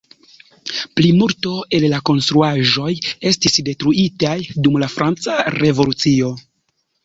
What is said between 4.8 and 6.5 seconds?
la franca revolucio.